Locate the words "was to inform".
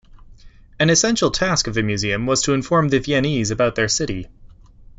2.25-2.87